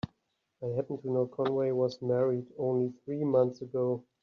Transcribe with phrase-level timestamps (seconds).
[0.63, 4.03] I happen to know Conway was married only three months ago.